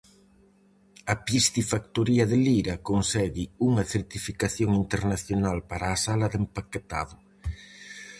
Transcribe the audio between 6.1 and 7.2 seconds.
de empaquetado.